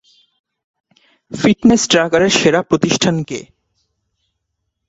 [1.31, 3.39] Fitness ট্র্যাকারে সেরা প্রতিষ্ঠান কে?